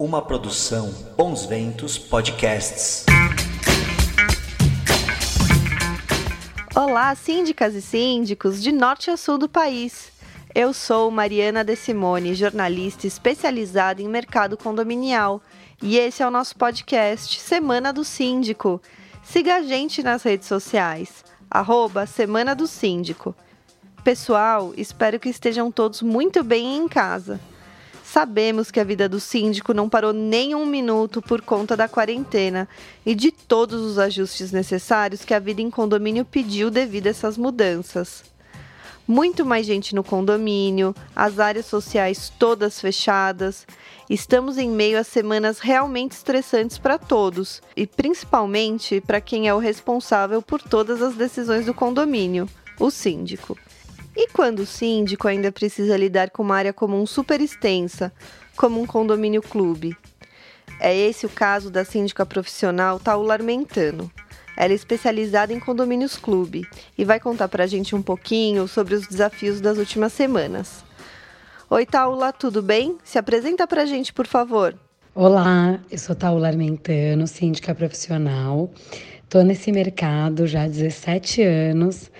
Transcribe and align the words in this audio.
Uma 0.00 0.22
produção 0.22 0.94
Bons 1.16 1.44
Ventos 1.44 1.98
Podcasts. 1.98 3.04
Olá, 6.72 7.12
síndicas 7.16 7.74
e 7.74 7.82
síndicos 7.82 8.62
de 8.62 8.70
norte 8.70 9.10
a 9.10 9.16
sul 9.16 9.36
do 9.38 9.48
país. 9.48 10.12
Eu 10.54 10.72
sou 10.72 11.10
Mariana 11.10 11.64
De 11.64 11.74
Simone, 11.74 12.36
jornalista 12.36 13.08
especializada 13.08 14.00
em 14.00 14.06
mercado 14.06 14.56
condominial, 14.56 15.42
e 15.82 15.98
esse 15.98 16.22
é 16.22 16.26
o 16.28 16.30
nosso 16.30 16.54
podcast 16.54 17.40
Semana 17.40 17.92
do 17.92 18.04
Síndico. 18.04 18.80
Siga 19.24 19.56
a 19.56 19.62
gente 19.62 20.00
nas 20.00 20.22
redes 20.22 20.46
sociais, 20.46 21.24
arroba 21.50 22.06
Semana 22.06 22.54
do 22.54 22.68
Síndico. 22.68 23.34
Pessoal, 24.04 24.72
espero 24.76 25.18
que 25.18 25.28
estejam 25.28 25.72
todos 25.72 26.02
muito 26.02 26.44
bem 26.44 26.76
em 26.76 26.86
casa. 26.86 27.40
Sabemos 28.10 28.70
que 28.70 28.80
a 28.80 28.84
vida 28.84 29.06
do 29.06 29.20
síndico 29.20 29.74
não 29.74 29.86
parou 29.86 30.14
nem 30.14 30.54
um 30.54 30.64
minuto 30.64 31.20
por 31.20 31.42
conta 31.42 31.76
da 31.76 31.86
quarentena 31.86 32.66
e 33.04 33.14
de 33.14 33.30
todos 33.30 33.82
os 33.82 33.98
ajustes 33.98 34.50
necessários 34.50 35.26
que 35.26 35.34
a 35.34 35.38
vida 35.38 35.60
em 35.60 35.70
condomínio 35.70 36.24
pediu 36.24 36.70
devido 36.70 37.06
a 37.06 37.10
essas 37.10 37.36
mudanças. 37.36 38.24
Muito 39.06 39.44
mais 39.44 39.66
gente 39.66 39.94
no 39.94 40.02
condomínio, 40.02 40.94
as 41.14 41.38
áreas 41.38 41.66
sociais 41.66 42.32
todas 42.38 42.80
fechadas. 42.80 43.66
Estamos 44.08 44.56
em 44.56 44.70
meio 44.70 44.98
a 44.98 45.04
semanas 45.04 45.58
realmente 45.58 46.12
estressantes 46.12 46.78
para 46.78 46.98
todos 46.98 47.60
e 47.76 47.86
principalmente 47.86 49.02
para 49.02 49.20
quem 49.20 49.48
é 49.48 49.54
o 49.54 49.58
responsável 49.58 50.40
por 50.40 50.62
todas 50.62 51.02
as 51.02 51.14
decisões 51.14 51.66
do 51.66 51.74
condomínio, 51.74 52.48
o 52.80 52.90
síndico. 52.90 53.54
E 54.20 54.26
quando 54.32 54.58
o 54.58 54.66
síndico 54.66 55.28
ainda 55.28 55.52
precisa 55.52 55.96
lidar 55.96 56.30
com 56.30 56.42
uma 56.42 56.56
área 56.56 56.72
comum 56.72 57.06
super 57.06 57.40
extensa, 57.40 58.12
como 58.56 58.82
um 58.82 58.84
condomínio 58.84 59.40
clube? 59.40 59.96
É 60.80 60.92
esse 60.92 61.24
o 61.24 61.28
caso 61.28 61.70
da 61.70 61.84
síndica 61.84 62.26
profissional 62.26 62.98
Taula 62.98 63.34
Armentano. 63.34 64.10
Ela 64.56 64.72
é 64.72 64.74
especializada 64.74 65.52
em 65.52 65.60
condomínios 65.60 66.16
clube 66.16 66.68
e 66.98 67.04
vai 67.04 67.20
contar 67.20 67.46
para 67.46 67.62
a 67.62 67.66
gente 67.68 67.94
um 67.94 68.02
pouquinho 68.02 68.66
sobre 68.66 68.96
os 68.96 69.06
desafios 69.06 69.60
das 69.60 69.78
últimas 69.78 70.12
semanas. 70.12 70.84
Oi, 71.70 71.86
Taula, 71.86 72.32
tudo 72.32 72.60
bem? 72.60 72.98
Se 73.04 73.20
apresenta 73.20 73.68
para 73.68 73.82
a 73.82 73.86
gente, 73.86 74.12
por 74.12 74.26
favor. 74.26 74.74
Olá, 75.14 75.78
eu 75.88 75.96
sou 75.96 76.16
Taula 76.16 76.48
Armentano, 76.48 77.24
síndica 77.28 77.72
profissional. 77.72 78.68
Estou 79.22 79.44
nesse 79.44 79.70
mercado 79.70 80.44
já 80.44 80.64
há 80.64 80.66
17 80.66 81.40
anos. 81.40 82.10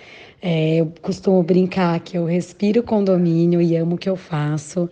É, 0.41 0.77
eu 0.77 0.93
costumo 1.01 1.43
brincar 1.43 1.99
que 1.99 2.17
eu 2.17 2.25
respiro 2.25 2.81
condomínio 2.81 3.61
e 3.61 3.75
amo 3.75 3.95
o 3.95 3.97
que 3.97 4.09
eu 4.09 4.15
faço, 4.15 4.89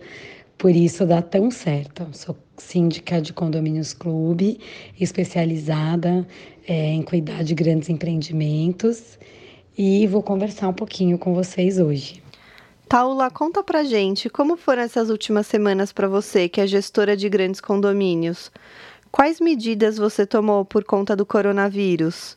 por 0.58 0.70
isso 0.70 1.06
dá 1.06 1.22
tão 1.22 1.50
certo. 1.50 2.06
Sou 2.12 2.36
síndica 2.56 3.20
de 3.20 3.32
condomínios 3.32 3.94
clube, 3.94 4.60
especializada 5.00 6.26
é, 6.66 6.88
em 6.92 7.02
cuidar 7.02 7.42
de 7.42 7.54
grandes 7.54 7.88
empreendimentos 7.88 9.18
e 9.76 10.06
vou 10.06 10.22
conversar 10.22 10.68
um 10.68 10.74
pouquinho 10.74 11.16
com 11.16 11.32
vocês 11.32 11.78
hoje. 11.78 12.22
Taula, 12.88 13.30
conta 13.30 13.62
pra 13.62 13.84
gente 13.84 14.28
como 14.28 14.56
foram 14.56 14.82
essas 14.82 15.10
últimas 15.10 15.46
semanas 15.46 15.92
para 15.92 16.08
você, 16.08 16.48
que 16.48 16.60
é 16.60 16.66
gestora 16.66 17.16
de 17.16 17.28
grandes 17.28 17.60
condomínios. 17.60 18.50
Quais 19.10 19.40
medidas 19.40 19.96
você 19.96 20.26
tomou 20.26 20.64
por 20.64 20.84
conta 20.84 21.14
do 21.14 21.24
coronavírus? 21.24 22.36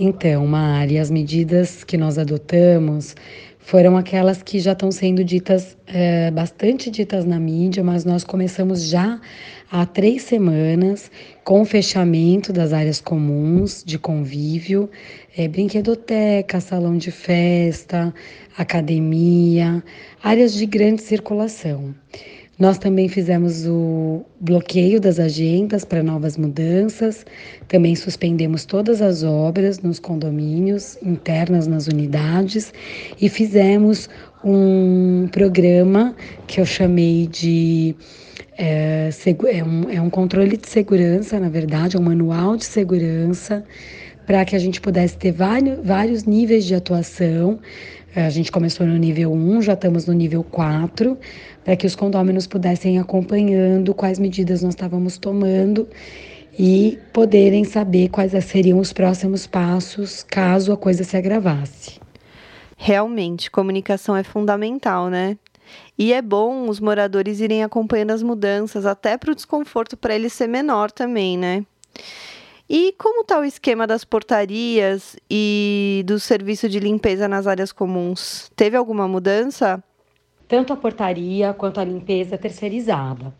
Então, 0.00 0.46
Mari, 0.46 0.96
as 0.96 1.10
medidas 1.10 1.82
que 1.82 1.96
nós 1.96 2.18
adotamos 2.18 3.16
foram 3.58 3.96
aquelas 3.96 4.40
que 4.44 4.60
já 4.60 4.70
estão 4.70 4.92
sendo 4.92 5.24
ditas, 5.24 5.76
é, 5.88 6.30
bastante 6.30 6.88
ditas 6.88 7.24
na 7.24 7.40
mídia, 7.40 7.82
mas 7.82 8.04
nós 8.04 8.22
começamos 8.22 8.84
já 8.84 9.20
há 9.68 9.84
três 9.84 10.22
semanas 10.22 11.10
com 11.42 11.62
o 11.62 11.64
fechamento 11.64 12.52
das 12.52 12.72
áreas 12.72 13.00
comuns 13.00 13.82
de 13.84 13.98
convívio, 13.98 14.88
é, 15.36 15.48
brinquedoteca, 15.48 16.60
salão 16.60 16.96
de 16.96 17.10
festa, 17.10 18.14
academia, 18.56 19.82
áreas 20.22 20.54
de 20.54 20.64
grande 20.64 21.02
circulação. 21.02 21.92
Nós 22.58 22.76
também 22.76 23.08
fizemos 23.08 23.66
o 23.68 24.24
bloqueio 24.40 25.00
das 25.00 25.20
agendas 25.20 25.84
para 25.84 26.02
novas 26.02 26.36
mudanças, 26.36 27.24
também 27.68 27.94
suspendemos 27.94 28.64
todas 28.64 29.00
as 29.00 29.22
obras 29.22 29.78
nos 29.78 30.00
condomínios, 30.00 30.98
internas 31.00 31.68
nas 31.68 31.86
unidades, 31.86 32.74
e 33.20 33.28
fizemos 33.28 34.08
um 34.44 35.28
programa 35.30 36.16
que 36.48 36.60
eu 36.60 36.66
chamei 36.66 37.28
de. 37.28 37.94
É, 38.58 39.08
é, 39.52 39.64
um, 39.64 39.90
é 39.90 40.02
um 40.02 40.10
controle 40.10 40.56
de 40.56 40.68
segurança, 40.68 41.38
na 41.38 41.48
verdade, 41.48 41.96
é 41.96 42.00
um 42.00 42.02
manual 42.02 42.56
de 42.56 42.64
segurança, 42.64 43.62
para 44.26 44.44
que 44.44 44.56
a 44.56 44.58
gente 44.58 44.80
pudesse 44.80 45.16
ter 45.16 45.30
vários, 45.30 45.78
vários 45.86 46.24
níveis 46.24 46.64
de 46.64 46.74
atuação. 46.74 47.60
A 48.16 48.30
gente 48.30 48.50
começou 48.50 48.86
no 48.86 48.96
nível 48.96 49.32
1, 49.32 49.62
já 49.62 49.74
estamos 49.74 50.06
no 50.06 50.14
nível 50.14 50.42
4 50.42 51.18
para 51.62 51.76
que 51.76 51.86
os 51.86 51.94
condôminos 51.94 52.46
pudessem 52.46 52.98
acompanhando 52.98 53.92
quais 53.92 54.18
medidas 54.18 54.62
nós 54.62 54.72
estávamos 54.72 55.18
tomando 55.18 55.86
e 56.58 56.98
poderem 57.12 57.64
saber 57.64 58.08
quais 58.08 58.32
seriam 58.44 58.78
os 58.78 58.92
próximos 58.92 59.46
passos 59.46 60.22
caso 60.22 60.72
a 60.72 60.76
coisa 60.76 61.04
se 61.04 61.16
agravasse. 61.16 62.00
Realmente, 62.76 63.50
comunicação 63.50 64.16
é 64.16 64.22
fundamental, 64.22 65.08
né? 65.10 65.36
E 65.98 66.12
é 66.12 66.22
bom 66.22 66.68
os 66.68 66.80
moradores 66.80 67.40
irem 67.40 67.62
acompanhando 67.62 68.12
as 68.12 68.22
mudanças, 68.22 68.86
até 68.86 69.18
para 69.18 69.32
o 69.32 69.34
desconforto 69.34 69.96
para 69.96 70.14
eles 70.14 70.32
ser 70.32 70.46
menor 70.46 70.90
também, 70.90 71.36
né? 71.36 71.64
E 72.68 72.94
como 72.98 73.22
está 73.22 73.40
o 73.40 73.44
esquema 73.44 73.86
das 73.86 74.04
portarias 74.04 75.16
e 75.30 76.02
do 76.06 76.20
serviço 76.20 76.68
de 76.68 76.78
limpeza 76.78 77.26
nas 77.26 77.46
áreas 77.46 77.72
comuns? 77.72 78.50
Teve 78.54 78.76
alguma 78.76 79.08
mudança? 79.08 79.82
tanto 80.48 80.72
a 80.72 80.76
portaria 80.76 81.52
quanto 81.52 81.78
a 81.78 81.84
limpeza 81.84 82.38
terceirizada. 82.38 83.34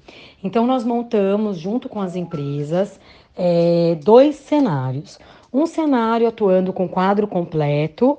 Então, 0.45 0.67
nós 0.67 0.85
montamos, 0.85 1.59
junto 1.59 1.89
com 1.89 2.01
as 2.01 2.15
empresas, 2.15 3.01
é, 3.35 3.99
dois 4.05 4.37
cenários. 4.37 5.19
Um 5.51 5.65
cenário 5.67 6.29
atuando 6.29 6.71
com 6.71 6.87
quadro 6.87 7.27
completo, 7.27 8.19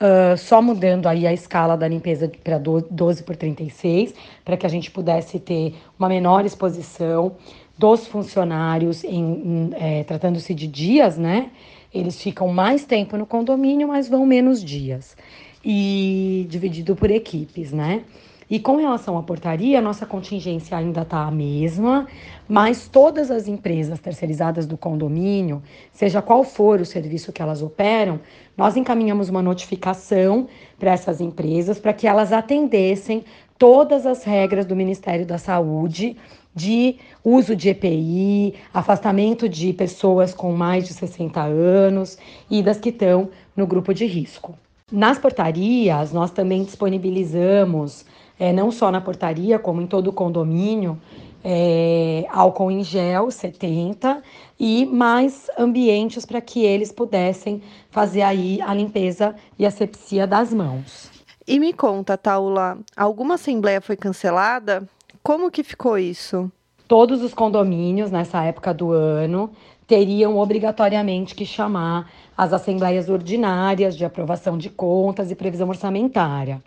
uh, 0.00 0.36
só 0.36 0.62
mudando 0.62 1.08
aí 1.08 1.26
a 1.26 1.32
escala 1.32 1.76
da 1.76 1.88
limpeza 1.88 2.30
para 2.44 2.56
12 2.56 3.24
por 3.24 3.34
36, 3.34 4.14
para 4.44 4.56
que 4.56 4.64
a 4.64 4.68
gente 4.68 4.88
pudesse 4.88 5.40
ter 5.40 5.74
uma 5.98 6.08
menor 6.08 6.46
exposição 6.46 7.36
dos 7.78 8.06
funcionários, 8.06 9.04
em, 9.04 9.14
em 9.14 9.70
é, 9.74 10.04
tratando-se 10.04 10.52
de 10.52 10.66
dias, 10.66 11.16
né? 11.16 11.50
Eles 11.94 12.20
ficam 12.20 12.48
mais 12.48 12.84
tempo 12.84 13.16
no 13.16 13.24
condomínio, 13.24 13.88
mas 13.88 14.08
vão 14.08 14.26
menos 14.26 14.62
dias. 14.62 15.16
E 15.64 16.46
dividido 16.50 16.96
por 16.96 17.10
equipes, 17.10 17.72
né? 17.72 18.02
E 18.50 18.58
com 18.58 18.76
relação 18.76 19.18
à 19.18 19.22
portaria, 19.22 19.80
nossa 19.80 20.06
contingência 20.06 20.76
ainda 20.76 21.02
está 21.02 21.26
a 21.26 21.30
mesma, 21.30 22.06
mas 22.48 22.88
todas 22.88 23.30
as 23.30 23.46
empresas 23.46 24.00
terceirizadas 24.00 24.66
do 24.66 24.76
condomínio, 24.76 25.62
seja 25.92 26.22
qual 26.22 26.42
for 26.42 26.80
o 26.80 26.86
serviço 26.86 27.30
que 27.30 27.42
elas 27.42 27.62
operam, 27.62 28.18
nós 28.56 28.74
encaminhamos 28.74 29.28
uma 29.28 29.42
notificação 29.42 30.48
para 30.78 30.92
essas 30.92 31.20
empresas 31.20 31.78
para 31.78 31.92
que 31.92 32.06
elas 32.06 32.32
atendessem 32.32 33.22
todas 33.58 34.06
as 34.06 34.24
regras 34.24 34.64
do 34.64 34.74
Ministério 34.74 35.26
da 35.26 35.36
Saúde 35.36 36.16
de 36.58 36.96
uso 37.24 37.54
de 37.54 37.68
EPI, 37.68 38.54
afastamento 38.74 39.48
de 39.48 39.72
pessoas 39.72 40.34
com 40.34 40.52
mais 40.52 40.86
de 40.86 40.92
60 40.92 41.40
anos 41.40 42.18
e 42.50 42.62
das 42.62 42.78
que 42.78 42.88
estão 42.88 43.30
no 43.56 43.66
grupo 43.66 43.94
de 43.94 44.04
risco. 44.04 44.54
Nas 44.90 45.18
portarias, 45.18 46.12
nós 46.12 46.30
também 46.30 46.64
disponibilizamos 46.64 48.04
é, 48.38 48.52
não 48.52 48.72
só 48.72 48.90
na 48.90 49.00
portaria, 49.00 49.58
como 49.58 49.80
em 49.80 49.86
todo 49.86 50.08
o 50.08 50.12
condomínio, 50.12 50.98
é, 51.44 52.26
álcool 52.30 52.70
em 52.70 52.82
gel 52.82 53.30
70 53.30 54.22
e 54.58 54.84
mais 54.86 55.48
ambientes 55.56 56.26
para 56.26 56.40
que 56.40 56.64
eles 56.64 56.90
pudessem 56.90 57.62
fazer 57.90 58.22
aí 58.22 58.60
a 58.60 58.74
limpeza 58.74 59.34
e 59.58 59.64
asepsia 59.64 60.26
das 60.26 60.52
mãos. 60.52 61.10
E 61.46 61.58
me 61.58 61.72
conta, 61.72 62.18
Taula, 62.18 62.78
alguma 62.96 63.34
assembleia 63.34 63.80
foi 63.80 63.96
cancelada? 63.96 64.86
Como 65.28 65.50
que 65.50 65.62
ficou 65.62 65.98
isso? 65.98 66.50
Todos 66.88 67.22
os 67.22 67.34
condomínios 67.34 68.10
nessa 68.10 68.42
época 68.44 68.72
do 68.72 68.92
ano 68.92 69.50
teriam 69.86 70.38
obrigatoriamente 70.38 71.34
que 71.34 71.44
chamar 71.44 72.10
as 72.34 72.50
assembleias 72.54 73.10
ordinárias 73.10 73.94
de 73.94 74.06
aprovação 74.06 74.56
de 74.56 74.70
contas 74.70 75.30
e 75.30 75.34
previsão 75.34 75.68
orçamentária. 75.68 76.62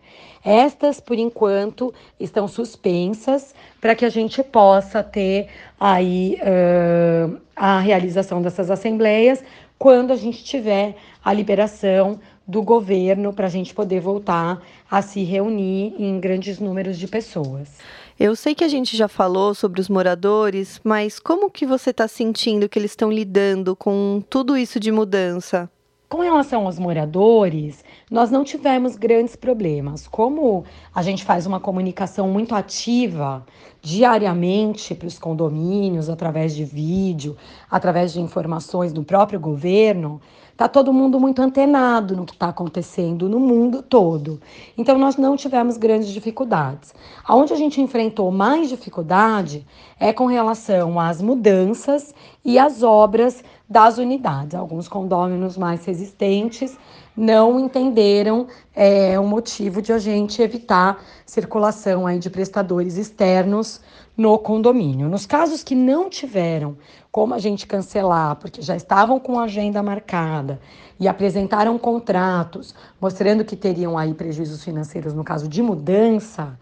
Estas, 0.46 1.00
por 1.00 1.18
enquanto, 1.18 1.92
estão 2.20 2.48
suspensas 2.48 3.56
para 3.82 3.96
que 3.96 4.06
a 4.06 4.10
gente 4.10 4.44
possa 4.44 5.02
ter 5.02 5.48
aí 5.80 6.38
uh, 6.42 7.42
a 7.56 7.80
realização 7.80 8.44
dessas 8.44 8.70
assembleias 8.70 9.44
quando 9.76 10.14
a 10.14 10.16
gente 10.16 10.44
tiver 10.44 10.96
a 11.26 11.34
liberação 11.34 12.20
do 12.48 12.62
governo 12.62 13.34
para 13.34 13.48
a 13.48 13.50
gente 13.50 13.74
poder 13.74 14.02
voltar 14.02 14.62
a 14.90 15.02
se 15.02 15.24
reunir 15.24 15.96
em 15.98 16.20
grandes 16.20 16.60
números 16.60 17.00
de 17.00 17.08
pessoas. 17.08 17.80
Eu 18.24 18.36
sei 18.36 18.54
que 18.54 18.64
a 18.64 18.68
gente 18.68 18.96
já 18.96 19.08
falou 19.08 19.56
sobre 19.56 19.82
os 19.82 19.90
moradores, 19.90 20.80
mas 20.84 21.18
como 21.18 21.50
que 21.50 21.66
você 21.66 21.90
está 21.90 22.08
sentindo 22.08 22.70
que 22.70 22.78
eles 22.78 22.92
estão 22.92 23.12
lidando 23.12 23.76
com 23.76 24.24
tudo 24.30 24.56
isso 24.56 24.80
de 24.80 24.92
mudança? 24.92 25.68
Com 26.12 26.20
relação 26.20 26.66
aos 26.66 26.78
moradores, 26.78 27.86
nós 28.12 28.30
não 28.30 28.44
tivemos 28.44 28.98
grandes 28.98 29.34
problemas. 29.38 30.10
Como 30.10 30.66
a 30.94 31.02
gente 31.02 31.24
faz 31.24 31.46
uma 31.46 31.58
comunicação 31.58 32.28
muito 32.28 32.54
ativa 32.54 33.46
diariamente 33.82 34.94
para 34.94 35.08
os 35.08 35.18
condomínios, 35.18 36.10
através 36.10 36.54
de 36.54 36.66
vídeo, 36.66 37.38
através 37.70 38.12
de 38.12 38.20
informações 38.20 38.92
do 38.92 39.06
próprio 39.06 39.40
governo, 39.40 40.20
está 40.52 40.68
todo 40.68 40.92
mundo 40.92 41.18
muito 41.18 41.42
antenado 41.42 42.16
no 42.16 42.26
que 42.26 42.34
está 42.34 42.50
acontecendo 42.50 43.30
no 43.30 43.40
mundo 43.40 43.82
todo. 43.82 44.40
Então, 44.78 44.98
nós 44.98 45.16
não 45.16 45.38
tivemos 45.38 45.78
grandes 45.78 46.10
dificuldades. 46.10 46.94
Aonde 47.24 47.54
a 47.54 47.56
gente 47.56 47.80
enfrentou 47.80 48.30
mais 48.32 48.68
dificuldade 48.68 49.66
é 49.98 50.12
com 50.12 50.26
relação 50.26 51.00
às 51.00 51.22
mudanças 51.22 52.14
e 52.44 52.60
às 52.60 52.84
obras 52.84 53.44
das 53.72 53.98
unidades. 53.98 54.54
Alguns 54.54 54.90
condôminos 54.90 55.58
mais 55.58 55.86
resistentes 55.86 56.78
não 57.16 57.58
entenderam 57.58 58.48
é, 58.76 59.18
o 59.18 59.24
motivo 59.24 59.82
de 59.82 59.94
a 59.94 59.98
gente 59.98 60.42
evitar 60.42 61.02
circulação 61.26 62.06
aí 62.06 62.20
de 62.20 62.30
prestadores 62.30 62.98
externos 62.98 63.80
no 64.18 64.38
condomínio. 64.38 65.08
Nos 65.08 65.26
casos 65.26 65.64
que 65.64 65.74
não 65.74 66.10
tiveram 66.10 66.76
como 67.10 67.34
a 67.34 67.40
gente 67.40 67.66
cancelar, 67.66 68.36
porque 68.36 68.62
já 68.62 68.76
estavam 68.76 69.20
com 69.20 69.40
a 69.40 69.44
agenda 69.44 69.82
marcada 69.82 70.60
e 71.00 71.08
apresentaram 71.08 71.78
contratos 71.78 72.76
mostrando 73.00 73.46
que 73.46 73.56
teriam 73.56 73.98
aí 73.98 74.14
prejuízos 74.14 74.66
financeiros 74.66 75.14
no 75.14 75.24
caso 75.24 75.48
de 75.48 75.62
mudança, 75.62 76.60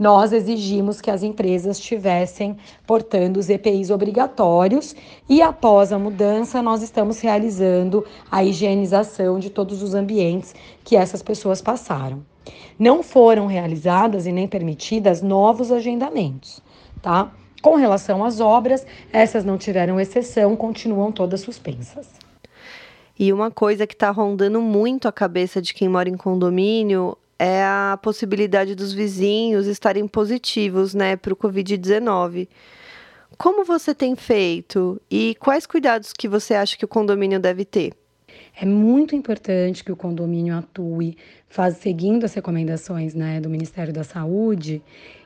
nós 0.00 0.32
exigimos 0.32 0.98
que 0.98 1.10
as 1.10 1.22
empresas 1.22 1.76
estivessem 1.76 2.56
portando 2.86 3.38
os 3.38 3.50
EPIs 3.50 3.90
obrigatórios 3.90 4.96
e 5.28 5.42
após 5.42 5.92
a 5.92 5.98
mudança 5.98 6.62
nós 6.62 6.82
estamos 6.82 7.20
realizando 7.20 8.06
a 8.30 8.42
higienização 8.42 9.38
de 9.38 9.50
todos 9.50 9.82
os 9.82 9.94
ambientes 9.94 10.54
que 10.82 10.96
essas 10.96 11.22
pessoas 11.22 11.60
passaram. 11.60 12.24
Não 12.78 13.02
foram 13.02 13.46
realizadas 13.46 14.26
e 14.26 14.32
nem 14.32 14.48
permitidas 14.48 15.20
novos 15.20 15.70
agendamentos, 15.70 16.62
tá? 17.02 17.30
Com 17.60 17.74
relação 17.74 18.24
às 18.24 18.40
obras, 18.40 18.86
essas 19.12 19.44
não 19.44 19.58
tiveram 19.58 20.00
exceção, 20.00 20.56
continuam 20.56 21.12
todas 21.12 21.42
suspensas. 21.42 22.08
E 23.18 23.34
uma 23.34 23.50
coisa 23.50 23.86
que 23.86 23.92
está 23.92 24.10
rondando 24.10 24.62
muito 24.62 25.06
a 25.06 25.12
cabeça 25.12 25.60
de 25.60 25.74
quem 25.74 25.90
mora 25.90 26.08
em 26.08 26.16
condomínio 26.16 27.18
é 27.40 27.64
a 27.64 27.98
possibilidade 28.02 28.74
dos 28.74 28.92
vizinhos 28.92 29.66
estarem 29.66 30.06
positivos, 30.06 30.92
né, 30.92 31.16
para 31.16 31.32
o 31.32 31.36
Covid-19. 31.36 32.46
Como 33.38 33.64
você 33.64 33.94
tem 33.94 34.14
feito 34.14 35.00
e 35.10 35.34
quais 35.40 35.64
cuidados 35.64 36.12
que 36.12 36.28
você 36.28 36.52
acha 36.52 36.76
que 36.76 36.84
o 36.84 36.88
condomínio 36.88 37.40
deve 37.40 37.64
ter? 37.64 37.94
É 38.60 38.66
muito 38.66 39.16
importante 39.16 39.82
que 39.82 39.90
o 39.90 39.96
condomínio 39.96 40.54
atue 40.54 41.16
faz, 41.48 41.78
seguindo 41.78 42.24
as 42.24 42.34
recomendações 42.34 43.14
né, 43.14 43.40
do 43.40 43.48
Ministério 43.48 43.90
da 43.90 44.04
Saúde 44.04 44.82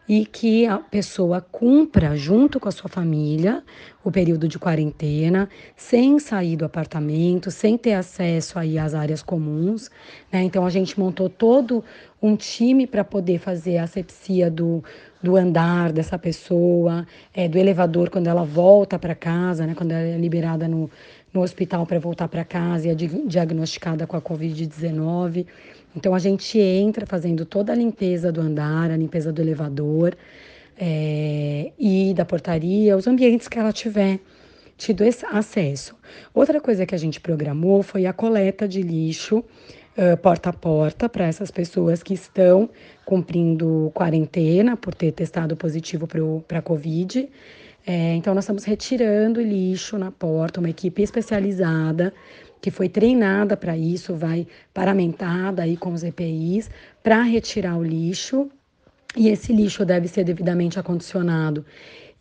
e 0.08 0.26
que 0.26 0.66
a 0.66 0.78
pessoa 0.78 1.40
cumpra 1.40 2.14
junto 2.16 2.60
com 2.60 2.68
a 2.68 2.72
sua 2.72 2.88
família 2.88 3.62
o 4.04 4.10
período 4.10 4.46
de 4.46 4.58
quarentena, 4.58 5.48
sem 5.74 6.18
sair 6.18 6.56
do 6.56 6.64
apartamento, 6.66 7.50
sem 7.50 7.78
ter 7.78 7.94
acesso 7.94 8.58
aí 8.58 8.78
às 8.78 8.94
áreas 8.94 9.22
comuns. 9.22 9.90
Né? 10.30 10.42
Então 10.42 10.66
a 10.66 10.70
gente 10.70 11.00
montou 11.00 11.30
todo 11.30 11.82
um 12.20 12.36
time 12.36 12.86
para 12.86 13.02
poder 13.02 13.38
fazer 13.38 13.78
a 13.78 13.84
asepsia 13.84 14.50
do, 14.50 14.84
do 15.22 15.36
andar 15.36 15.90
dessa 15.90 16.18
pessoa, 16.18 17.06
é, 17.32 17.48
do 17.48 17.56
elevador 17.56 18.10
quando 18.10 18.26
ela 18.26 18.44
volta 18.44 18.98
para 18.98 19.14
casa, 19.14 19.66
né? 19.66 19.74
quando 19.74 19.92
ela 19.92 20.02
é 20.02 20.18
liberada 20.18 20.68
no, 20.68 20.90
no 21.32 21.40
hospital 21.40 21.86
para 21.86 21.98
voltar 21.98 22.28
para 22.28 22.44
casa 22.44 22.88
e 22.88 22.90
é 22.90 22.94
diagnosticada 22.94 24.06
com 24.06 24.16
a 24.16 24.20
Covid-19. 24.20 25.46
Então 25.96 26.14
a 26.14 26.18
gente 26.18 26.58
entra 26.58 27.06
fazendo 27.06 27.44
toda 27.44 27.72
a 27.72 27.76
limpeza 27.76 28.32
do 28.32 28.40
andar, 28.40 28.90
a 28.90 28.96
limpeza 28.96 29.32
do 29.32 29.40
elevador 29.40 30.16
é, 30.76 31.72
e 31.78 32.12
da 32.14 32.24
portaria, 32.24 32.96
os 32.96 33.06
ambientes 33.06 33.48
que 33.48 33.58
ela 33.58 33.72
tiver 33.72 34.18
tido 34.76 35.04
esse 35.04 35.24
acesso. 35.26 35.94
Outra 36.32 36.60
coisa 36.60 36.84
que 36.84 36.94
a 36.94 36.98
gente 36.98 37.20
programou 37.20 37.82
foi 37.82 38.06
a 38.06 38.12
coleta 38.12 38.66
de 38.66 38.82
lixo 38.82 39.38
uh, 39.38 40.16
porta 40.20 40.50
a 40.50 40.52
porta 40.52 41.08
para 41.08 41.26
essas 41.26 41.50
pessoas 41.50 42.02
que 42.02 42.14
estão 42.14 42.68
cumprindo 43.04 43.90
quarentena 43.94 44.76
por 44.76 44.94
ter 44.94 45.12
testado 45.12 45.56
positivo 45.56 46.06
para 46.46 46.58
a 46.58 46.62
Covid. 46.62 47.28
É, 47.86 48.14
então, 48.14 48.34
nós 48.34 48.44
estamos 48.44 48.64
retirando 48.64 49.42
lixo 49.42 49.98
na 49.98 50.10
porta, 50.10 50.58
uma 50.58 50.70
equipe 50.70 51.02
especializada 51.02 52.14
que 52.64 52.70
foi 52.70 52.88
treinada 52.88 53.58
para 53.58 53.76
isso, 53.76 54.14
vai 54.14 54.46
paramentada 54.72 55.64
aí 55.64 55.76
com 55.76 55.92
os 55.92 56.02
EPIs 56.02 56.70
para 57.02 57.20
retirar 57.20 57.76
o 57.76 57.84
lixo. 57.84 58.50
E 59.14 59.28
esse 59.28 59.52
lixo 59.52 59.84
deve 59.84 60.08
ser 60.08 60.24
devidamente 60.24 60.78
acondicionado 60.78 61.62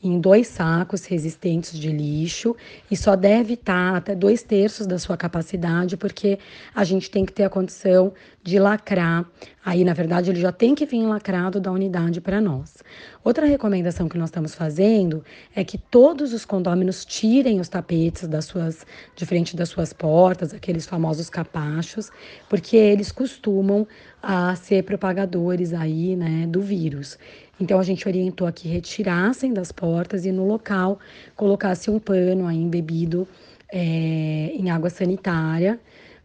em 0.03 0.19
dois 0.19 0.47
sacos 0.47 1.05
resistentes 1.05 1.79
de 1.79 1.89
lixo 1.89 2.55
e 2.91 2.97
só 2.97 3.15
deve 3.15 3.53
estar 3.53 3.95
até 3.95 4.13
dois 4.13 4.44
terços 4.44 4.85
da 4.85 5.00
sua 5.00 5.15
capacidade, 5.15 5.95
porque 5.95 6.38
a 6.75 6.83
gente 6.83 7.09
tem 7.09 7.25
que 7.25 7.31
ter 7.31 7.44
a 7.44 7.50
condição 7.50 8.13
de 8.44 8.59
lacrar. 8.59 9.25
Aí, 9.65 9.85
na 9.85 9.94
verdade, 9.94 10.29
ele 10.29 10.41
já 10.41 10.51
tem 10.51 10.75
que 10.75 10.85
vir 10.85 11.03
lacrado 11.03 11.61
da 11.61 11.71
unidade 11.71 12.19
para 12.19 12.41
nós. 12.41 12.83
Outra 13.23 13.45
recomendação 13.45 14.09
que 14.09 14.17
nós 14.17 14.27
estamos 14.27 14.53
fazendo 14.53 15.23
é 15.55 15.63
que 15.63 15.77
todos 15.77 16.33
os 16.33 16.44
condôminos 16.44 17.05
tirem 17.05 17.61
os 17.61 17.69
tapetes 17.69 18.27
das 18.27 18.44
suas, 18.44 18.85
de 19.15 19.25
frente 19.25 19.55
das 19.55 19.69
suas 19.69 19.94
portas, 19.94 20.53
aqueles 20.53 20.85
famosos 20.85 21.29
capachos, 21.29 22.11
porque 22.50 22.75
eles 22.75 23.09
costumam 23.09 23.88
a 24.21 24.53
ser 24.55 24.83
propagadores 24.83 25.73
aí, 25.73 26.15
né, 26.17 26.45
do 26.47 26.61
vírus. 26.61 27.17
Então 27.59 27.79
a 27.79 27.83
gente 27.83 28.07
orientou 28.07 28.47
aqui 28.47 28.67
retirassem 28.67 29.53
das 29.53 29.71
portas 29.71 30.25
e 30.25 30.31
no 30.31 30.45
local 30.45 31.00
colocasse 31.35 31.89
um 31.89 32.00
pano 32.00 32.47
aí 32.47 32.57
embebido 32.57 33.27
é, 33.71 34.51
em 34.53 34.69
água 34.69 34.89
sanitária 34.89 35.79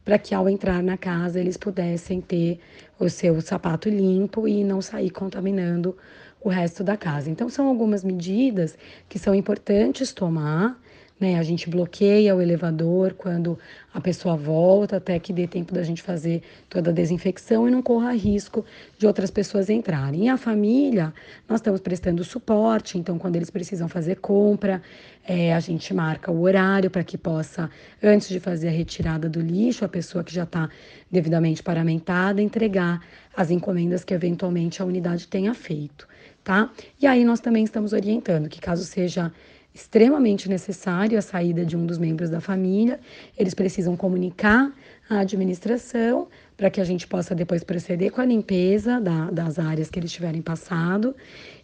para 0.04 0.18
que 0.18 0.34
ao 0.34 0.48
entrar 0.48 0.82
na 0.82 0.96
casa 0.96 1.38
eles 1.38 1.58
pudessem 1.58 2.20
ter 2.20 2.58
o 2.98 3.10
seu 3.10 3.40
sapato 3.42 3.90
limpo 3.90 4.48
e 4.48 4.64
não 4.64 4.80
sair 4.80 5.10
contaminando 5.10 5.94
o 6.40 6.48
resto 6.48 6.82
da 6.82 6.96
casa. 6.96 7.28
Então 7.28 7.48
são 7.50 7.66
algumas 7.66 8.02
medidas 8.02 8.76
que 9.08 9.18
são 9.18 9.34
importantes 9.34 10.12
tomar 10.12 10.80
né? 11.18 11.38
A 11.38 11.42
gente 11.42 11.68
bloqueia 11.68 12.34
o 12.34 12.40
elevador 12.40 13.14
quando 13.14 13.58
a 13.92 14.00
pessoa 14.00 14.36
volta, 14.36 14.98
até 14.98 15.18
que 15.18 15.32
dê 15.32 15.46
tempo 15.46 15.74
da 15.74 15.82
gente 15.82 16.02
fazer 16.02 16.42
toda 16.68 16.90
a 16.90 16.92
desinfecção 16.92 17.66
e 17.66 17.70
não 17.70 17.82
corra 17.82 18.12
risco 18.12 18.64
de 18.96 19.06
outras 19.06 19.30
pessoas 19.30 19.68
entrarem. 19.68 20.26
E 20.26 20.28
a 20.28 20.36
família, 20.36 21.12
nós 21.48 21.58
estamos 21.60 21.80
prestando 21.80 22.22
suporte, 22.22 22.96
então 22.96 23.18
quando 23.18 23.36
eles 23.36 23.50
precisam 23.50 23.88
fazer 23.88 24.16
compra, 24.16 24.80
é, 25.26 25.52
a 25.52 25.60
gente 25.60 25.92
marca 25.92 26.30
o 26.30 26.42
horário 26.42 26.90
para 26.90 27.02
que 27.02 27.18
possa, 27.18 27.68
antes 28.02 28.28
de 28.28 28.38
fazer 28.38 28.68
a 28.68 28.72
retirada 28.72 29.28
do 29.28 29.40
lixo, 29.40 29.84
a 29.84 29.88
pessoa 29.88 30.22
que 30.22 30.32
já 30.32 30.44
está 30.44 30.70
devidamente 31.10 31.62
paramentada, 31.62 32.40
entregar 32.40 33.02
as 33.36 33.50
encomendas 33.50 34.04
que 34.04 34.14
eventualmente 34.14 34.80
a 34.80 34.84
unidade 34.84 35.26
tenha 35.26 35.52
feito, 35.54 36.06
tá? 36.44 36.70
E 37.00 37.06
aí 37.06 37.24
nós 37.24 37.40
também 37.40 37.64
estamos 37.64 37.92
orientando 37.92 38.48
que 38.48 38.60
caso 38.60 38.84
seja 38.84 39.32
extremamente 39.78 40.48
necessário 40.48 41.16
a 41.16 41.22
saída 41.22 41.64
de 41.64 41.76
um 41.76 41.86
dos 41.86 41.98
membros 41.98 42.28
da 42.28 42.40
família, 42.40 42.98
eles 43.38 43.54
precisam 43.54 43.96
comunicar 43.96 44.72
à 45.08 45.20
administração 45.20 46.26
para 46.56 46.68
que 46.68 46.80
a 46.80 46.84
gente 46.84 47.06
possa 47.06 47.32
depois 47.32 47.62
proceder 47.62 48.10
com 48.10 48.20
a 48.20 48.24
limpeza 48.24 49.00
da, 49.00 49.30
das 49.30 49.56
áreas 49.56 49.88
que 49.88 50.00
eles 50.00 50.10
tiverem 50.10 50.42
passado 50.42 51.14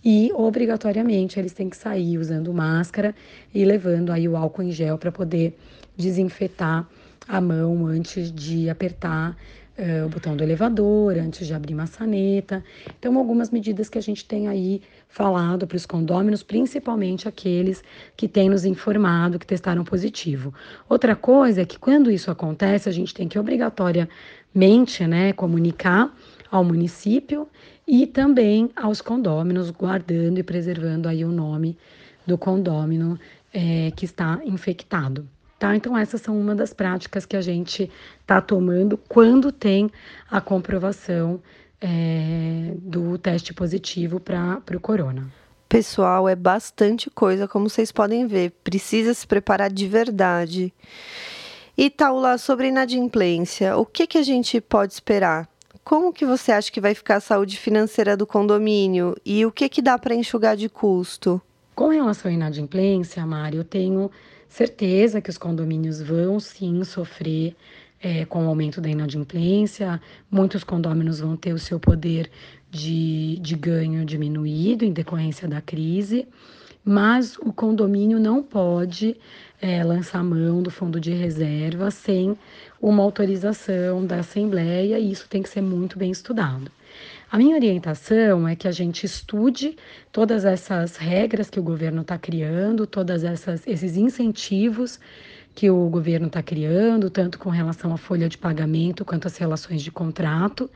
e 0.04 0.30
obrigatoriamente 0.32 1.40
eles 1.40 1.52
têm 1.52 1.68
que 1.68 1.76
sair 1.76 2.16
usando 2.16 2.54
máscara 2.54 3.12
e 3.52 3.64
levando 3.64 4.12
aí 4.12 4.28
o 4.28 4.36
álcool 4.36 4.62
em 4.62 4.70
gel 4.70 4.96
para 4.96 5.10
poder 5.10 5.58
desinfetar 5.96 6.88
a 7.26 7.40
mão 7.40 7.84
antes 7.86 8.30
de 8.30 8.70
apertar 8.70 9.36
uh, 9.78 10.06
o 10.06 10.08
botão 10.08 10.36
do 10.36 10.44
elevador, 10.44 11.16
antes 11.16 11.46
de 11.46 11.54
abrir 11.54 11.74
maçaneta. 11.74 12.62
Então, 12.98 13.18
algumas 13.18 13.50
medidas 13.50 13.88
que 13.88 13.98
a 13.98 14.02
gente 14.02 14.24
tem 14.24 14.46
aí 14.46 14.82
falado 15.14 15.64
para 15.64 15.76
os 15.76 15.86
condôminos, 15.86 16.42
principalmente 16.42 17.28
aqueles 17.28 17.84
que 18.16 18.26
têm 18.26 18.50
nos 18.50 18.64
informado 18.64 19.38
que 19.38 19.46
testaram 19.46 19.84
positivo. 19.84 20.52
Outra 20.88 21.14
coisa 21.14 21.62
é 21.62 21.64
que 21.64 21.78
quando 21.78 22.10
isso 22.10 22.32
acontece, 22.32 22.88
a 22.88 22.92
gente 22.92 23.14
tem 23.14 23.28
que 23.28 23.38
obrigatoriamente 23.38 25.06
né, 25.06 25.32
comunicar 25.32 26.12
ao 26.50 26.64
município 26.64 27.46
e 27.86 28.08
também 28.08 28.68
aos 28.74 29.00
condôminos, 29.00 29.70
guardando 29.70 30.38
e 30.38 30.42
preservando 30.42 31.08
aí 31.08 31.24
o 31.24 31.30
nome 31.30 31.78
do 32.26 32.36
condômino 32.36 33.16
é, 33.52 33.92
que 33.94 34.06
está 34.06 34.40
infectado. 34.44 35.28
Tá? 35.60 35.76
Então, 35.76 35.96
essas 35.96 36.22
são 36.22 36.36
uma 36.36 36.56
das 36.56 36.72
práticas 36.72 37.24
que 37.24 37.36
a 37.36 37.40
gente 37.40 37.88
está 38.20 38.40
tomando 38.40 38.98
quando 39.08 39.52
tem 39.52 39.88
a 40.28 40.40
comprovação 40.40 41.40
é, 41.86 42.72
do 42.78 43.18
teste 43.18 43.52
positivo 43.52 44.18
para 44.18 44.62
o 44.74 44.80
corona. 44.80 45.30
Pessoal, 45.68 46.26
é 46.26 46.34
bastante 46.34 47.10
coisa, 47.10 47.46
como 47.46 47.68
vocês 47.68 47.92
podem 47.92 48.26
ver. 48.26 48.52
Precisa 48.64 49.12
se 49.12 49.26
preparar 49.26 49.70
de 49.70 49.86
verdade. 49.86 50.72
E 51.76 51.90
Taula, 51.90 52.38
sobre 52.38 52.68
inadimplência, 52.68 53.76
o 53.76 53.84
que, 53.84 54.06
que 54.06 54.16
a 54.16 54.22
gente 54.22 54.60
pode 54.60 54.94
esperar? 54.94 55.48
Como 55.82 56.12
que 56.12 56.24
você 56.24 56.52
acha 56.52 56.72
que 56.72 56.80
vai 56.80 56.94
ficar 56.94 57.16
a 57.16 57.20
saúde 57.20 57.58
financeira 57.58 58.16
do 58.16 58.26
condomínio 58.26 59.14
e 59.24 59.44
o 59.44 59.52
que, 59.52 59.68
que 59.68 59.82
dá 59.82 59.98
para 59.98 60.14
enxugar 60.14 60.56
de 60.56 60.70
custo? 60.70 61.42
Com 61.74 61.88
relação 61.88 62.30
à 62.30 62.34
inadimplência, 62.34 63.26
Mari, 63.26 63.58
eu 63.58 63.64
tenho 63.64 64.10
certeza 64.48 65.20
que 65.20 65.28
os 65.28 65.36
condomínios 65.36 66.00
vão 66.00 66.40
sim 66.40 66.82
sofrer 66.84 67.54
é, 68.04 68.26
com 68.26 68.44
o 68.44 68.48
aumento 68.48 68.82
da 68.82 68.88
inadimplência. 68.90 69.98
Muitos 70.30 70.62
condôminos 70.62 71.20
vão 71.20 71.36
ter 71.36 71.54
o 71.54 71.58
seu 71.58 71.80
poder 71.80 72.30
de, 72.70 73.38
de 73.40 73.56
ganho 73.56 74.04
diminuído 74.04 74.84
em 74.84 74.92
decorrência 74.92 75.48
da 75.48 75.62
crise, 75.62 76.28
mas 76.84 77.38
o 77.38 77.50
condomínio 77.50 78.20
não 78.20 78.42
pode 78.42 79.16
é, 79.58 79.82
lançar 79.82 80.22
mão 80.22 80.62
do 80.62 80.70
fundo 80.70 81.00
de 81.00 81.12
reserva 81.12 81.90
sem 81.90 82.36
uma 82.78 83.02
autorização 83.02 84.04
da 84.04 84.16
Assembleia 84.16 84.98
e 84.98 85.10
isso 85.10 85.26
tem 85.26 85.42
que 85.42 85.48
ser 85.48 85.62
muito 85.62 85.98
bem 85.98 86.10
estudado. 86.10 86.70
A 87.32 87.38
minha 87.38 87.56
orientação 87.56 88.46
é 88.46 88.54
que 88.54 88.68
a 88.68 88.70
gente 88.70 89.06
estude 89.06 89.76
todas 90.12 90.44
essas 90.44 90.96
regras 90.98 91.48
que 91.48 91.58
o 91.58 91.62
governo 91.62 92.02
está 92.02 92.18
criando, 92.18 92.86
todos 92.86 93.22
esses 93.66 93.96
incentivos 93.96 95.00
que 95.54 95.70
o 95.70 95.88
governo 95.88 96.26
está 96.26 96.42
criando, 96.42 97.08
tanto 97.08 97.38
com 97.38 97.48
relação 97.48 97.92
à 97.92 97.96
folha 97.96 98.28
de 98.28 98.36
pagamento 98.36 99.04
quanto 99.04 99.26
às 99.26 99.36
relações 99.36 99.82
de 99.82 99.90
contrato. 99.90 100.68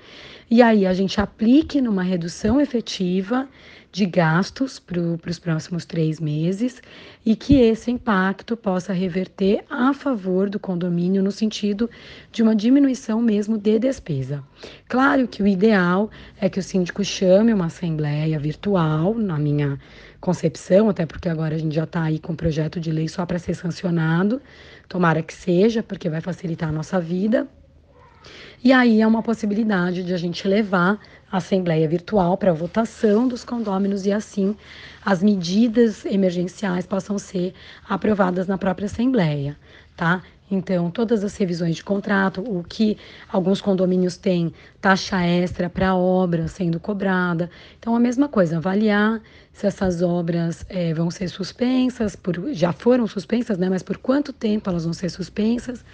E 0.48 0.62
aí 0.62 0.86
a 0.86 0.94
gente 0.94 1.20
aplique 1.20 1.80
numa 1.80 2.02
redução 2.02 2.60
efetiva 2.60 3.48
de 3.90 4.06
gastos 4.06 4.78
para 4.78 5.00
os 5.00 5.38
próximos 5.38 5.84
três 5.84 6.20
meses 6.20 6.80
e 7.24 7.34
que 7.34 7.56
esse 7.56 7.90
impacto 7.90 8.56
possa 8.56 8.92
reverter 8.92 9.64
a 9.68 9.92
favor 9.92 10.48
do 10.48 10.60
condomínio 10.60 11.22
no 11.22 11.32
sentido 11.32 11.90
de 12.30 12.42
uma 12.42 12.54
diminuição 12.54 13.20
mesmo 13.20 13.58
de 13.58 13.78
despesa. 13.78 14.44
Claro 14.88 15.28
que 15.28 15.42
o 15.42 15.46
ideal 15.46 16.10
é 16.40 16.48
que 16.48 16.58
o 16.58 16.62
síndico 16.62 17.04
chame 17.04 17.52
uma 17.52 17.66
assembleia 17.66 18.38
virtual, 18.38 19.14
na 19.14 19.38
minha 19.38 19.78
concepção, 20.20 20.88
até 20.88 21.06
porque 21.06 21.28
agora 21.28 21.54
a 21.54 21.58
gente 21.58 21.74
já 21.74 21.84
está 21.84 22.02
aí 22.02 22.18
com 22.18 22.32
o 22.32 22.36
projeto 22.36 22.80
de 22.80 22.90
lei 22.90 23.08
só 23.08 23.24
para 23.24 23.38
ser 23.38 23.54
sancionado, 23.54 24.40
tomara 24.88 25.22
que 25.22 25.34
seja, 25.34 25.82
porque 25.82 26.08
vai 26.08 26.20
facilitar 26.20 26.68
a 26.68 26.72
nossa 26.72 27.00
vida. 27.00 27.46
E 28.62 28.72
aí 28.72 29.00
é 29.00 29.06
uma 29.06 29.22
possibilidade 29.22 30.02
de 30.02 30.12
a 30.12 30.16
gente 30.16 30.46
levar 30.48 30.98
a 31.30 31.36
Assembleia 31.36 31.88
Virtual 31.88 32.36
para 32.36 32.52
votação 32.52 33.28
dos 33.28 33.44
condôminos 33.44 34.04
e 34.06 34.12
assim 34.12 34.56
as 35.04 35.22
medidas 35.22 36.04
emergenciais 36.04 36.84
possam 36.84 37.18
ser 37.18 37.54
aprovadas 37.88 38.48
na 38.48 38.58
própria 38.58 38.86
Assembleia, 38.86 39.56
tá? 39.96 40.22
Então, 40.50 40.90
todas 40.90 41.22
as 41.22 41.36
revisões 41.36 41.76
de 41.76 41.84
contrato, 41.84 42.40
o 42.40 42.64
que 42.64 42.96
alguns 43.30 43.60
condomínios 43.60 44.16
têm 44.16 44.52
taxa 44.80 45.20
extra 45.22 45.68
para 45.68 45.94
obra 45.94 46.48
sendo 46.48 46.80
cobrada. 46.80 47.50
Então, 47.78 47.94
a 47.94 48.00
mesma 48.00 48.28
coisa, 48.28 48.56
avaliar 48.56 49.20
se 49.52 49.66
essas 49.66 50.02
obras 50.02 50.64
é, 50.68 50.94
vão 50.94 51.10
ser 51.10 51.28
suspensas, 51.28 52.16
por, 52.16 52.52
já 52.52 52.72
foram 52.72 53.06
suspensas, 53.06 53.58
né, 53.58 53.68
mas 53.68 53.82
por 53.82 53.98
quanto 53.98 54.32
tempo 54.32 54.70
elas 54.70 54.84
vão 54.84 54.92
ser 54.92 55.10
suspensas 55.10 55.84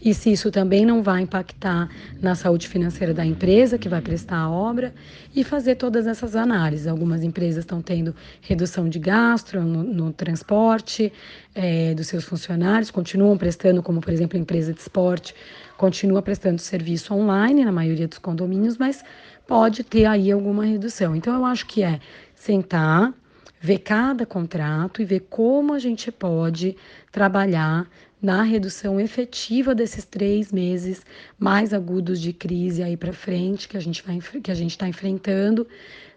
e 0.00 0.14
se 0.14 0.32
isso 0.32 0.50
também 0.50 0.86
não 0.86 1.02
vai 1.02 1.22
impactar 1.22 1.88
na 2.22 2.34
saúde 2.34 2.68
financeira 2.68 3.12
da 3.12 3.26
empresa 3.26 3.78
que 3.78 3.88
vai 3.88 4.00
prestar 4.00 4.38
a 4.38 4.50
obra 4.50 4.94
e 5.34 5.42
fazer 5.42 5.74
todas 5.74 6.06
essas 6.06 6.36
análises. 6.36 6.86
Algumas 6.86 7.22
empresas 7.22 7.64
estão 7.64 7.82
tendo 7.82 8.14
redução 8.40 8.88
de 8.88 8.98
gasto 8.98 9.60
no, 9.60 9.82
no 9.82 10.12
transporte 10.12 11.12
é, 11.54 11.94
dos 11.94 12.06
seus 12.06 12.24
funcionários, 12.24 12.90
continuam 12.90 13.36
prestando, 13.36 13.82
como 13.82 14.00
por 14.00 14.12
exemplo 14.12 14.38
a 14.38 14.40
empresa 14.40 14.72
de 14.72 14.80
esporte, 14.80 15.34
continua 15.76 16.22
prestando 16.22 16.60
serviço 16.60 17.12
online 17.12 17.64
na 17.64 17.72
maioria 17.72 18.06
dos 18.06 18.18
condomínios, 18.18 18.78
mas 18.78 19.02
pode 19.46 19.82
ter 19.82 20.04
aí 20.04 20.30
alguma 20.30 20.64
redução. 20.64 21.16
Então 21.16 21.34
eu 21.34 21.44
acho 21.44 21.66
que 21.66 21.82
é 21.82 21.98
sentar, 22.34 23.12
ver 23.60 23.78
cada 23.78 24.24
contrato 24.24 25.02
e 25.02 25.04
ver 25.04 25.26
como 25.28 25.72
a 25.72 25.78
gente 25.78 26.12
pode 26.12 26.76
trabalhar 27.10 27.88
na 28.20 28.42
redução 28.42 28.98
efetiva 28.98 29.74
desses 29.74 30.04
três 30.04 30.52
meses 30.52 31.02
mais 31.38 31.72
agudos 31.72 32.20
de 32.20 32.32
crise 32.32 32.82
aí 32.82 32.96
para 32.96 33.12
frente 33.12 33.68
que 33.68 33.76
a 33.76 33.80
gente 33.80 34.02
vai 34.02 34.18
que 34.42 34.50
a 34.50 34.54
gente 34.54 34.72
está 34.72 34.88
enfrentando, 34.88 35.66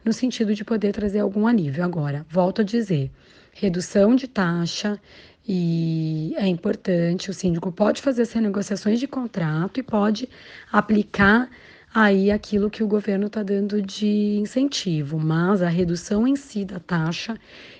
no 0.03 0.12
sentido 0.12 0.53
de 0.55 0.63
poder 0.63 0.93
trazer 0.93 1.20
algum 1.20 1.46
alívio. 1.46 1.84
Agora, 1.84 2.25
volto 2.29 2.62
a 2.62 2.63
dizer, 2.63 3.12
redução 3.53 4.15
de 4.15 4.27
taxa 4.27 5.00
e 5.48 6.34
é 6.38 6.48
importante, 6.48 7.29
o 7.29 7.34
síndico 7.34 7.72
pode 7.72 8.01
fazer 8.01 8.24
essas 8.24 8.41
negociações 8.41 9.00
de 9.00 9.08
contrato 9.08 9.79
e 9.79 9.84
pode 9.84 10.29
aplicar 10.72 11.50
aí 11.93 12.31
aquilo 12.31 12.70
que 12.70 12.84
o 12.84 12.88
governo 12.88 13.27
está 13.27 13.43
dando 13.43 13.81
de 13.81 14.38
incentivo, 14.38 15.20
mas 15.20 15.62
a 15.62 15.67
redução 15.67 16.27
em 16.27 16.36
si 16.36 16.63
da 16.63 16.79
taxa, 16.79 17.38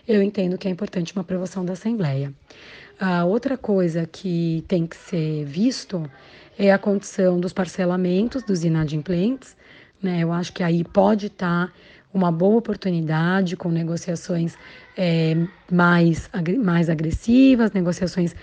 eu 0.08 0.22
entendo 0.22 0.58
que 0.58 0.68
é 0.68 0.72
importante 0.72 1.14
uma 1.14 1.22
aprovação 1.22 1.64
da 1.64 1.74
Assembleia. 1.74 2.34
A 3.04 3.26
outra 3.26 3.58
coisa 3.58 4.06
que 4.06 4.64
tem 4.68 4.86
que 4.86 4.96
ser 4.96 5.44
visto 5.44 6.08
é 6.56 6.72
a 6.72 6.78
condição 6.78 7.40
dos 7.40 7.52
parcelamentos 7.52 8.44
dos 8.44 8.64
inadimplentes. 8.64 9.58
Né? 10.00 10.20
Eu 10.20 10.32
acho 10.32 10.54
que 10.54 10.62
aí 10.62 10.84
pode 10.84 11.26
estar 11.26 11.66
tá 11.66 11.74
uma 12.14 12.32
boa 12.32 12.58
oportunidade 12.58 13.58
com 13.58 13.70
negociações 13.70 14.56
é, 14.96 15.36
mais, 15.72 16.30
mais 16.64 16.92
agressivas, 16.92 17.72
negociações 17.72 18.36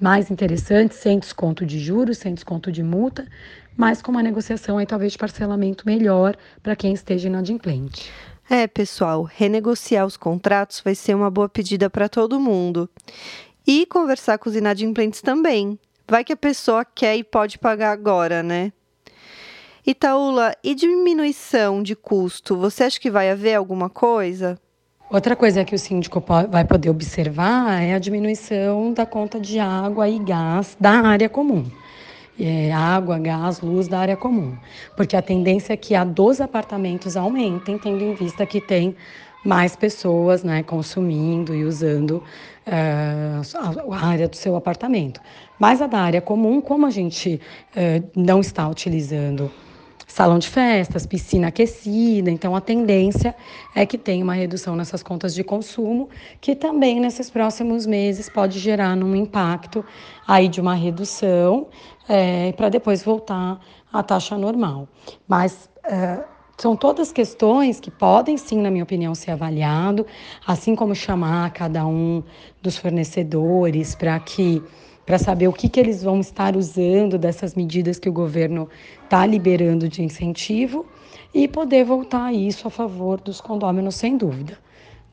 mais 0.00 0.30
interessantes, 0.30 0.96
sem 0.96 1.18
desconto 1.18 1.66
de 1.66 1.78
juros, 1.78 2.16
sem 2.16 2.32
desconto 2.32 2.72
de 2.72 2.82
multa, 2.82 3.28
mas 3.76 4.00
com 4.00 4.12
uma 4.12 4.22
negociação 4.22 4.78
aí 4.78 4.86
talvez 4.86 5.12
de 5.12 5.18
parcelamento 5.18 5.84
melhor 5.84 6.34
para 6.62 6.74
quem 6.74 6.94
esteja 6.94 7.28
inadimplente. 7.28 8.10
É, 8.48 8.66
pessoal, 8.66 9.22
renegociar 9.22 10.06
os 10.06 10.16
contratos 10.16 10.80
vai 10.80 10.94
ser 10.94 11.14
uma 11.14 11.30
boa 11.30 11.50
pedida 11.50 11.90
para 11.90 12.08
todo 12.08 12.40
mundo. 12.40 12.88
E 13.72 13.86
conversar 13.86 14.36
com 14.36 14.50
os 14.50 14.56
inadimplentes 14.56 15.22
também. 15.22 15.78
Vai 16.08 16.24
que 16.24 16.32
a 16.32 16.36
pessoa 16.36 16.84
quer 16.84 17.14
e 17.14 17.22
pode 17.22 17.56
pagar 17.56 17.92
agora, 17.92 18.42
né? 18.42 18.72
Itaúla, 19.86 20.52
e 20.64 20.74
diminuição 20.74 21.80
de 21.80 21.94
custo? 21.94 22.56
Você 22.56 22.82
acha 22.82 22.98
que 22.98 23.08
vai 23.08 23.30
haver 23.30 23.54
alguma 23.54 23.88
coisa? 23.88 24.58
Outra 25.08 25.36
coisa 25.36 25.64
que 25.64 25.72
o 25.72 25.78
síndico 25.78 26.20
vai 26.50 26.64
poder 26.64 26.90
observar 26.90 27.80
é 27.80 27.94
a 27.94 28.00
diminuição 28.00 28.92
da 28.92 29.06
conta 29.06 29.38
de 29.38 29.60
água 29.60 30.08
e 30.08 30.18
gás 30.18 30.76
da 30.80 30.90
área 30.90 31.28
comum. 31.28 31.64
É, 32.40 32.72
água, 32.72 33.20
gás, 33.20 33.60
luz 33.60 33.86
da 33.86 34.00
área 34.00 34.16
comum. 34.16 34.56
Porque 34.96 35.14
a 35.14 35.22
tendência 35.22 35.74
é 35.74 35.76
que 35.76 35.94
a 35.94 36.02
dos 36.02 36.40
apartamentos 36.40 37.16
aumentem, 37.16 37.78
tendo 37.78 38.02
em 38.02 38.14
vista 38.14 38.44
que 38.44 38.60
tem 38.60 38.96
mais 39.44 39.74
pessoas 39.76 40.42
né, 40.42 40.62
consumindo 40.62 41.54
e 41.54 41.64
usando 41.64 42.22
a 42.72 44.06
área 44.06 44.28
do 44.28 44.36
seu 44.36 44.56
apartamento. 44.56 45.20
Mas 45.58 45.82
a 45.82 45.86
da 45.86 45.98
área 45.98 46.20
comum, 46.20 46.60
como 46.60 46.86
a 46.86 46.90
gente 46.90 47.40
uh, 47.74 48.10
não 48.14 48.40
está 48.40 48.68
utilizando 48.68 49.50
salão 50.06 50.38
de 50.38 50.48
festas, 50.48 51.06
piscina 51.06 51.48
aquecida, 51.48 52.30
então 52.30 52.56
a 52.56 52.60
tendência 52.60 53.34
é 53.74 53.86
que 53.86 53.96
tenha 53.96 54.24
uma 54.24 54.34
redução 54.34 54.74
nessas 54.74 55.02
contas 55.02 55.34
de 55.34 55.44
consumo, 55.44 56.08
que 56.40 56.56
também 56.56 56.98
nesses 56.98 57.30
próximos 57.30 57.86
meses 57.86 58.28
pode 58.28 58.58
gerar 58.58 58.96
um 58.98 59.14
impacto 59.14 59.84
aí 60.26 60.48
de 60.48 60.60
uma 60.60 60.74
redução 60.74 61.68
é, 62.08 62.52
para 62.52 62.68
depois 62.68 63.04
voltar 63.04 63.60
à 63.92 64.02
taxa 64.02 64.36
normal. 64.36 64.88
Mas 65.28 65.70
uh, 65.86 66.24
são 66.60 66.76
todas 66.76 67.10
questões 67.10 67.80
que 67.80 67.90
podem, 67.90 68.36
sim, 68.36 68.60
na 68.60 68.70
minha 68.70 68.84
opinião, 68.84 69.14
ser 69.14 69.30
avaliado, 69.30 70.04
assim 70.46 70.76
como 70.76 70.94
chamar 70.94 71.50
cada 71.54 71.86
um 71.86 72.22
dos 72.60 72.76
fornecedores 72.76 73.94
para 73.94 74.18
que 74.20 74.62
para 75.06 75.18
saber 75.18 75.48
o 75.48 75.52
que, 75.52 75.68
que 75.68 75.80
eles 75.80 76.04
vão 76.04 76.20
estar 76.20 76.54
usando 76.54 77.18
dessas 77.18 77.54
medidas 77.54 77.98
que 77.98 78.08
o 78.08 78.12
governo 78.12 78.68
está 79.02 79.26
liberando 79.26 79.88
de 79.88 80.04
incentivo 80.04 80.86
e 81.34 81.48
poder 81.48 81.82
voltar 81.84 82.32
isso 82.32 82.68
a 82.68 82.70
favor 82.70 83.20
dos 83.20 83.40
condôminos, 83.40 83.96
sem 83.96 84.16
dúvida. 84.16 84.56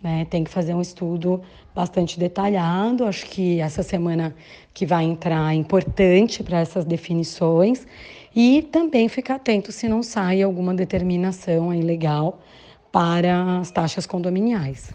Né? 0.02 0.26
Tem 0.30 0.44
que 0.44 0.50
fazer 0.50 0.74
um 0.74 0.82
estudo 0.82 1.42
bastante 1.74 2.20
detalhado. 2.20 3.06
Acho 3.06 3.26
que 3.26 3.60
essa 3.60 3.84
semana 3.84 4.36
que 4.74 4.86
vai 4.86 5.04
entrar 5.04 5.54
é 5.54 5.56
importante 5.56 6.44
para 6.44 6.60
essas 6.60 6.86
definições 6.86 7.86
e 8.36 8.62
também 8.62 9.10
ficar 9.10 9.36
atento 9.36 9.72
se 9.72 9.88
não 9.88 10.04
sai 10.04 10.42
alguma 10.42 10.74
determinação 10.74 11.74
ilegal 11.74 12.40
para 12.92 13.60
as 13.60 13.72
taxas 13.72 14.06
condominiais. 14.06 14.92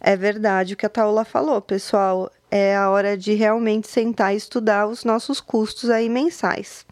É 0.00 0.16
verdade 0.16 0.74
o 0.74 0.76
que 0.76 0.84
a 0.84 0.90
Taula 0.90 1.24
falou, 1.24 1.60
pessoal. 1.62 2.30
É 2.50 2.76
a 2.76 2.90
hora 2.90 3.16
de 3.16 3.34
realmente 3.34 3.88
sentar 3.88 4.34
e 4.34 4.36
estudar 4.36 4.86
os 4.86 5.04
nossos 5.04 5.40
custos 5.40 5.90
aí 5.90 6.08
mensais. 6.08 6.84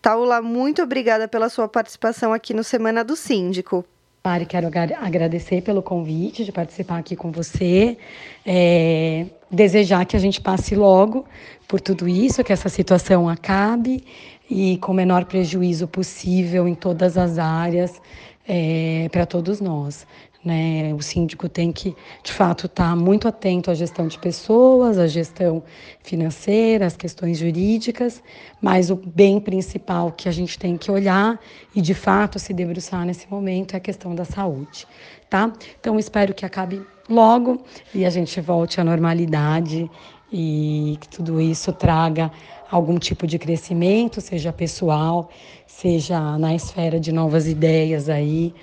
Taula, 0.00 0.40
muito 0.40 0.82
obrigada 0.82 1.28
pela 1.28 1.48
sua 1.48 1.68
participação 1.68 2.32
aqui 2.32 2.54
no 2.54 2.64
Semana 2.64 3.04
do 3.04 3.16
Síndico. 3.16 3.84
Mari, 4.24 4.46
quero 4.46 4.68
agradecer 5.00 5.62
pelo 5.62 5.82
convite 5.82 6.44
de 6.44 6.52
participar 6.52 6.98
aqui 6.98 7.16
com 7.16 7.30
você. 7.30 7.96
É, 8.44 9.26
desejar 9.50 10.04
que 10.04 10.16
a 10.16 10.20
gente 10.20 10.40
passe 10.40 10.74
logo 10.74 11.24
por 11.66 11.80
tudo 11.80 12.08
isso, 12.08 12.44
que 12.44 12.52
essa 12.52 12.68
situação 12.68 13.28
acabe 13.28 14.04
e 14.50 14.76
com 14.78 14.92
o 14.92 14.94
menor 14.94 15.24
prejuízo 15.24 15.86
possível 15.86 16.66
em 16.66 16.74
todas 16.74 17.16
as 17.16 17.38
áreas 17.38 18.00
é, 18.46 19.08
para 19.12 19.24
todos 19.26 19.60
nós. 19.60 20.06
Né? 20.44 20.94
O 20.94 21.02
síndico 21.02 21.48
tem 21.48 21.72
que, 21.72 21.96
de 22.22 22.32
fato, 22.32 22.66
estar 22.66 22.90
tá 22.90 22.96
muito 22.96 23.26
atento 23.26 23.70
à 23.70 23.74
gestão 23.74 24.06
de 24.06 24.18
pessoas, 24.18 24.96
à 24.96 25.06
gestão 25.06 25.62
financeira, 26.02 26.86
às 26.86 26.96
questões 26.96 27.38
jurídicas, 27.38 28.22
mas 28.62 28.88
o 28.88 28.96
bem 28.96 29.40
principal 29.40 30.12
que 30.12 30.28
a 30.28 30.32
gente 30.32 30.58
tem 30.58 30.76
que 30.76 30.90
olhar 30.90 31.38
e, 31.74 31.80
de 31.80 31.92
fato, 31.92 32.38
se 32.38 32.54
debruçar 32.54 33.04
nesse 33.04 33.28
momento 33.28 33.74
é 33.74 33.78
a 33.78 33.80
questão 33.80 34.14
da 34.14 34.24
saúde. 34.24 34.86
Tá? 35.28 35.52
Então, 35.78 35.98
espero 35.98 36.32
que 36.32 36.46
acabe 36.46 36.82
logo 37.08 37.62
e 37.92 38.06
a 38.06 38.10
gente 38.10 38.40
volte 38.40 38.80
à 38.80 38.84
normalidade 38.84 39.90
e 40.32 40.98
que 41.00 41.08
tudo 41.08 41.40
isso 41.40 41.72
traga 41.72 42.30
algum 42.70 42.98
tipo 42.98 43.26
de 43.26 43.38
crescimento, 43.38 44.20
seja 44.20 44.52
pessoal, 44.52 45.30
seja 45.66 46.38
na 46.38 46.54
esfera 46.54 47.00
de 47.00 47.12
novas 47.12 47.46
ideias 47.46 48.08
aí 48.08 48.54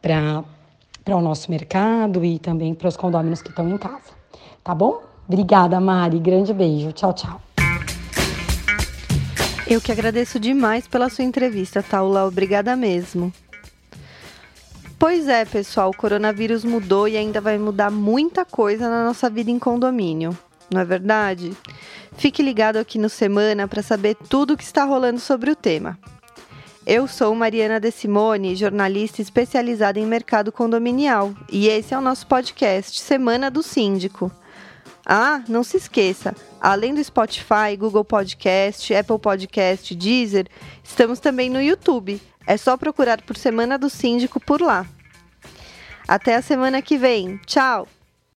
para 0.00 0.44
para 1.08 1.16
o 1.16 1.22
nosso 1.22 1.50
mercado 1.50 2.22
e 2.22 2.38
também 2.38 2.74
para 2.74 2.86
os 2.86 2.94
condôminos 2.94 3.40
que 3.40 3.48
estão 3.48 3.66
em 3.66 3.78
casa. 3.78 4.12
Tá 4.62 4.74
bom? 4.74 5.00
Obrigada, 5.26 5.80
Mari. 5.80 6.18
Grande 6.18 6.52
beijo. 6.52 6.92
Tchau, 6.92 7.14
tchau. 7.14 7.40
Eu 9.66 9.80
que 9.80 9.90
agradeço 9.90 10.38
demais 10.38 10.86
pela 10.86 11.08
sua 11.08 11.24
entrevista, 11.24 11.82
Taula. 11.82 12.26
Obrigada 12.26 12.76
mesmo. 12.76 13.32
Pois 14.98 15.28
é, 15.28 15.46
pessoal, 15.46 15.88
o 15.88 15.96
coronavírus 15.96 16.62
mudou 16.62 17.08
e 17.08 17.16
ainda 17.16 17.40
vai 17.40 17.56
mudar 17.56 17.90
muita 17.90 18.44
coisa 18.44 18.90
na 18.90 19.02
nossa 19.02 19.30
vida 19.30 19.50
em 19.50 19.58
condomínio, 19.58 20.36
não 20.70 20.82
é 20.82 20.84
verdade? 20.84 21.56
Fique 22.18 22.42
ligado 22.42 22.76
aqui 22.76 22.98
no 22.98 23.08
Semana 23.08 23.66
para 23.66 23.82
saber 23.82 24.14
tudo 24.28 24.52
o 24.52 24.56
que 24.58 24.64
está 24.64 24.84
rolando 24.84 25.20
sobre 25.20 25.50
o 25.50 25.56
tema. 25.56 25.98
Eu 26.90 27.06
sou 27.06 27.34
Mariana 27.34 27.78
De 27.78 27.90
Simone, 27.90 28.56
jornalista 28.56 29.20
especializada 29.20 30.00
em 30.00 30.06
mercado 30.06 30.50
condominial, 30.50 31.34
e 31.52 31.68
esse 31.68 31.92
é 31.92 31.98
o 31.98 32.00
nosso 32.00 32.26
podcast 32.26 32.98
Semana 32.98 33.50
do 33.50 33.62
Síndico. 33.62 34.32
Ah, 35.04 35.42
não 35.50 35.62
se 35.62 35.76
esqueça, 35.76 36.34
além 36.58 36.94
do 36.94 37.04
Spotify, 37.04 37.76
Google 37.78 38.06
Podcast, 38.06 38.94
Apple 38.94 39.18
Podcast, 39.18 39.94
Deezer, 39.94 40.46
estamos 40.82 41.20
também 41.20 41.50
no 41.50 41.60
YouTube. 41.60 42.22
É 42.46 42.56
só 42.56 42.74
procurar 42.74 43.20
por 43.20 43.36
Semana 43.36 43.76
do 43.76 43.90
Síndico 43.90 44.40
por 44.40 44.62
lá. 44.62 44.86
Até 46.08 46.36
a 46.36 46.42
semana 46.42 46.80
que 46.80 46.96
vem. 46.96 47.36
Tchau! 47.44 47.86